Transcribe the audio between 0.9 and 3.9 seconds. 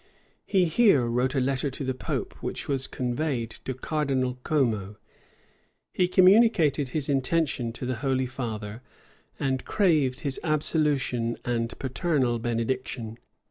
wrote a letter to the pope, which was conveyed to